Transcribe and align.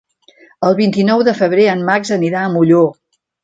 El 0.69 0.77
vint-i-nou 0.79 1.21
de 1.29 1.37
febrer 1.43 1.67
en 1.77 1.87
Max 1.93 2.17
anirà 2.19 2.43
a 2.47 2.51
Molló. 2.59 2.85